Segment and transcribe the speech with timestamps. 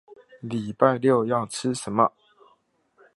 [0.43, 2.11] 禮拜六要吃什麼